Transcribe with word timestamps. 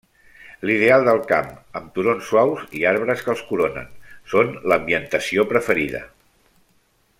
L'ideal 0.67 1.03
del 1.07 1.19
camp, 1.31 1.51
amb 1.79 1.91
turons 1.97 2.31
suaus 2.31 2.63
i 2.79 2.81
arbres 2.93 3.21
que 3.27 3.31
els 3.35 3.45
coronen, 3.51 3.93
són 4.33 4.51
l'ambientació 4.73 5.47
preferida. 5.55 6.03